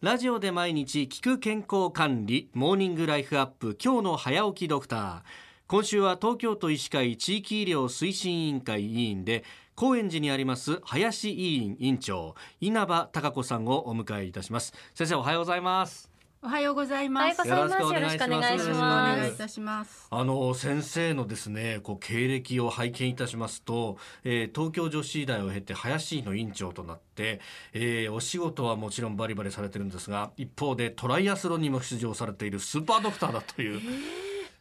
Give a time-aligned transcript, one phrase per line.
[0.00, 5.20] ラジオで毎日聞く健康管理モーニングライフアップ今日の早起きドクター。
[5.66, 9.42] 今週は東京都医師会地域医療推進委員会委員で
[9.74, 14.72] 高円寺にあります林委員委員長稲葉孝子さんをお迎えいたします。
[14.94, 16.17] 先生おはようございます。
[16.40, 17.48] おはようございます。
[17.48, 20.06] よろしくお願いしますよろしくお願いしおます願いいたします。
[20.08, 27.40] あの先生のですねこう経歴を拝見いたしますと、えー東京女子医大を経て林医の院長となって、
[27.72, 33.80] えーお仕事はもちろんバリバリされてるんですが一方でトライアスロンにも出場されているスーパードクターだという、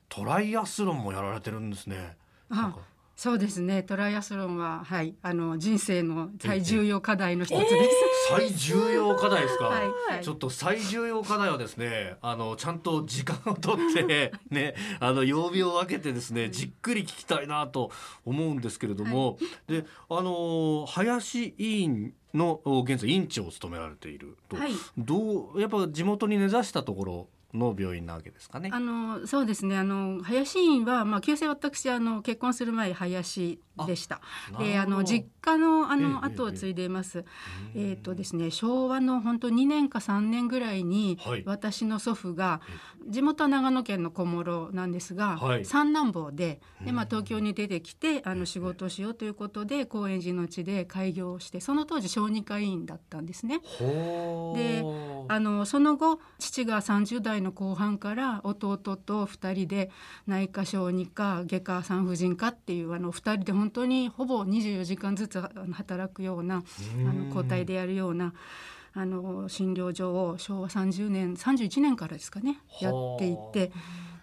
[0.10, 2.18] トライアスロンもやられてるんですね。
[2.50, 2.80] なんあか、
[3.18, 3.82] そうですね。
[3.82, 7.76] トライアスロンははいあの人生の最重要課題の一つです。
[8.30, 10.24] 最重要課題ですか、はいはい。
[10.24, 17.90] ちょっと最重要課題はですねあのちゃんと時間をとって ねあの曜日を分けてですねじっくり聞きたいなと
[18.24, 24.72] 思うんですけれども、であの林委員の現在委員長を務められていると、はい。
[24.96, 28.70] どうやっぱ地元に根ざしたところの病院なわけですかね。
[28.74, 29.78] あのそうですね。
[29.78, 34.22] あの林院はまあ旧姓私あの結婚する前林でした。
[34.50, 37.24] あなるほどであの実家のあええの後を継いでいます。
[37.76, 42.62] えっ、とですね昭和の本当2年か3年ぐらいに、はい私の祖父が
[43.08, 53.60] 地元は長野県の小諸なんですが、はい三男坊でで、まあ、東京に出てきてあの仕事をしようということで高円寺の地で開業をしてその当時小児科医院だったんですね。
[54.56, 54.84] で
[55.30, 59.92] あのその後父が30代の後半から弟と2人で
[60.26, 65.42] 内科小児科外科産婦人科っていうあの2人で本当にほぼ24時間ずつ
[65.74, 66.64] 働くような
[67.10, 68.34] あの交代でやるような
[68.94, 73.72] あの診療所を昭和30年31年からですかねやっていて。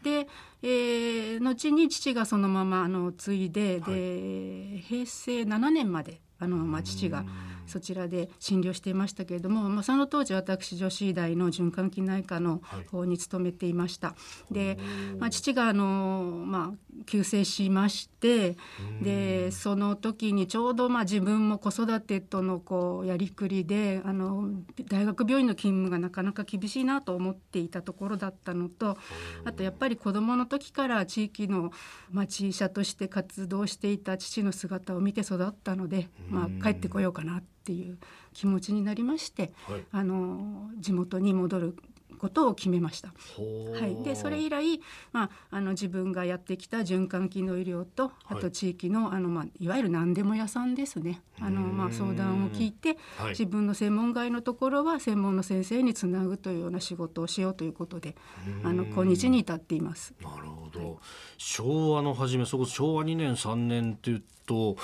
[0.02, 0.28] で、
[0.62, 7.24] えー後に父がそのままあの継いで、で平成7年まであの、まあ、父が
[7.66, 14.14] そちらで診療していましたけれども、まあ、その当時私女子医大の循環器内科の方に勤めていました。
[14.50, 14.78] で、
[15.18, 18.56] まあ、父があの、まあ、急逝しまして
[19.02, 24.48] でその時にちょうどまあ自分も子育てとのこうやりくりであの
[24.88, 28.96] 大学病院の勤務がなかなか厳しいなと思っていたところだったのと
[29.44, 31.72] あとやっぱり子どもの時から地域の
[32.10, 37.98] 町医者として活動していた父の姿を見て育ったので、まあ、帰ってこようかなっていう
[38.32, 39.84] 気持ちになりまして、はい。
[39.92, 41.76] あの地元に戻る
[42.24, 43.08] ことを決めました。
[43.08, 44.80] はい、でそれ以来、
[45.12, 51.20] まあ、あの自分がやってきた循環器の医療とあと地域の,、あのまあ、いわゆる何でも屋さんですね。
[51.38, 53.28] あの、まあ、相談を聞いて、はい。
[53.30, 58.16] 自分の専門外のところは専門の先生につなぐというような仕事をしようということで
[58.62, 60.14] あの今日に至っています。
[60.22, 61.00] なるほど、
[61.36, 64.76] 昭和の初めそこ昭和2年3年っていうと、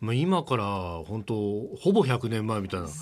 [0.00, 0.64] まあ、今から
[1.06, 1.34] 本当
[1.76, 2.92] ほぼ100年前みたいなと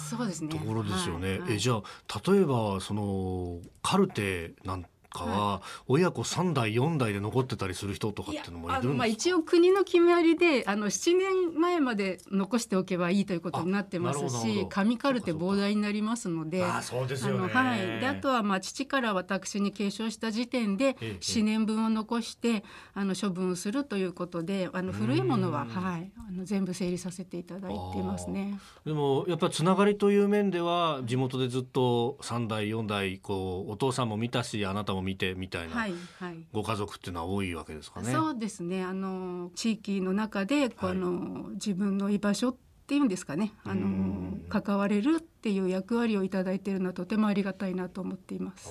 [0.58, 1.30] ころですよね。
[1.30, 1.52] はいはい。
[1.54, 9.06] えじゃあ例えばそのカルテなんかは親子3代4代で残ってたりする人とかってのもいるんですか？
[9.06, 17.52] 一応国の決まりであの7年前まで残しておけばいいということになってますし紙カルテ膨大になりますのであそうですよね。
[17.52, 28.58] はい、であとはまあ父から私に継承した時点でええ4年分を残してあの処分するということであの古いものは、はい、あの全部整理させていただいていますね。
[28.84, 36.36] でもやっぱりつながりという面では地元でずっと3代4代こうお父さんも見たしあなたも見てみたいなはいはい。
[36.52, 38.12] ご家族っていうのは多いわけですかね。
[38.12, 38.82] そうですね。
[38.82, 40.96] あの地域の中でこう、はい。
[40.96, 42.56] あの自分の居場所っ
[42.86, 43.52] ていうんですかね。
[43.64, 48.70] あの関われるっていう役割をいただいているのはとてもありがたいなと思っています。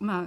[0.00, 0.26] あまあ、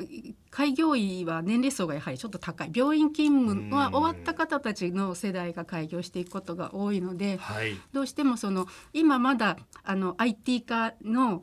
[0.51, 2.71] 開業医は年齢層がやはりちょっと高い。
[2.73, 7.75] 病院勤務はうん終わった方たちの世代が開業していくことが多いのでーはい。
[7.91, 11.41] どうしてもその今まだあの IT 化の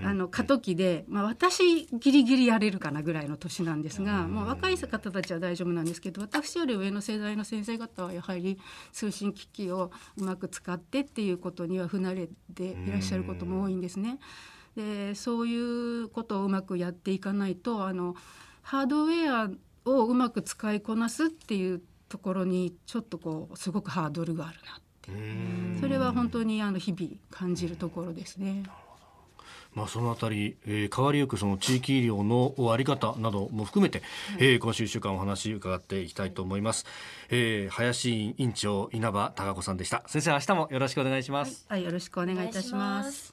[0.00, 8.58] あの過渡期で、まあ、私ギリギリやれるかなぐらいの年なんですが、もう若い方たちは大丈夫なんですけど私より上の世代の先生方はやはり
[8.92, 14.18] 通信機器をうまく使ってっていうことには不慣れでいらっしゃることも多いんですね。
[14.76, 15.56] でそうい
[16.02, 18.14] うことをうまくやっていかないとあの
[18.62, 19.50] ハードウェ
[19.84, 24.82] アをうまく使いこなすっていうところにちょっとこうすごくハードルがあるなって。
[25.80, 28.62] それは本当にあの日々感じるところですね。
[29.74, 34.02] まあ、そのあたり、えー変わりゆくその地域医療のあり方なども含めて、
[34.38, 36.84] えー今週1週間お話伺っていきたいと思います、
[37.30, 40.02] えー林院長稲葉貴子さんでした。
[40.06, 43.31] 先生明日もよろしくお願いします、はい、よろしくお願いいたします。